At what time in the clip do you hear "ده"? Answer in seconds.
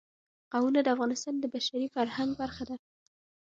2.69-2.75